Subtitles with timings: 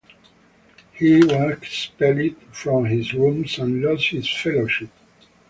[0.93, 4.89] He was expelled from his rooms and lost his Fellowship.